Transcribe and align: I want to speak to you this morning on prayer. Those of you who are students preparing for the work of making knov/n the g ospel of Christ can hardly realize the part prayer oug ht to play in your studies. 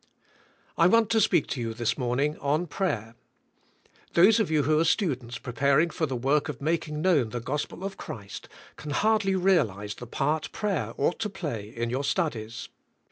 I 0.79 0.87
want 0.87 1.11
to 1.11 1.21
speak 1.21 1.45
to 1.49 1.61
you 1.61 1.75
this 1.75 1.95
morning 1.95 2.35
on 2.39 2.65
prayer. 2.65 3.13
Those 4.13 4.39
of 4.39 4.49
you 4.49 4.63
who 4.63 4.79
are 4.79 4.83
students 4.83 5.37
preparing 5.37 5.91
for 5.91 6.07
the 6.07 6.15
work 6.15 6.49
of 6.49 6.59
making 6.59 7.03
knov/n 7.03 7.29
the 7.29 7.39
g 7.39 7.51
ospel 7.51 7.83
of 7.83 7.97
Christ 7.97 8.49
can 8.77 8.89
hardly 8.89 9.35
realize 9.35 9.93
the 9.93 10.07
part 10.07 10.51
prayer 10.51 10.95
oug 10.97 11.17
ht 11.17 11.19
to 11.19 11.29
play 11.29 11.69
in 11.69 11.91
your 11.91 12.03
studies. 12.03 12.67